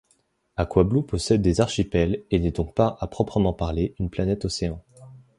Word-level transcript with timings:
Aquablue 0.57 1.05
possède 1.05 1.43
des 1.43 1.61
archipels 1.61 2.23
et 2.31 2.39
n'est 2.39 2.49
donc 2.49 2.73
pas 2.73 2.97
à 3.01 3.05
proprement 3.05 3.53
parler 3.53 3.93
une 3.99 4.09
planète-océan. 4.09 4.83